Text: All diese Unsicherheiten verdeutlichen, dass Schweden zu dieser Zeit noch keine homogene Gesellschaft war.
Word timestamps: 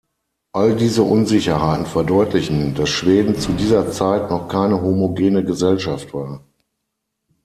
All 0.53 0.75
diese 0.75 1.03
Unsicherheiten 1.03 1.85
verdeutlichen, 1.85 2.73
dass 2.73 2.89
Schweden 2.89 3.35
zu 3.37 3.51
dieser 3.51 3.91
Zeit 3.91 4.31
noch 4.31 4.47
keine 4.47 4.81
homogene 4.81 5.43
Gesellschaft 5.43 6.11
war. 6.15 6.43